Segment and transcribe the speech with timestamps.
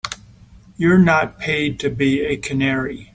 [0.77, 3.09] You're not paid to be a canary.